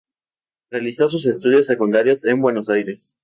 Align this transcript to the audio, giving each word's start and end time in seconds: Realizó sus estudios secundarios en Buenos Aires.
Realizó 0.71 1.09
sus 1.09 1.27
estudios 1.27 1.67
secundarios 1.67 2.25
en 2.25 2.41
Buenos 2.41 2.69
Aires. 2.69 3.15